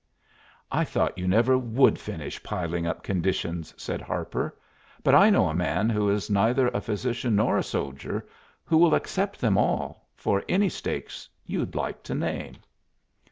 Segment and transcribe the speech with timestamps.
[0.71, 4.57] "I thought you never would finish piling up conditions," said Harper,
[5.03, 8.25] "but I know a man who is neither a physician nor a soldier
[8.65, 11.11] who will accept them all, for any stake
[11.45, 12.55] you like to name."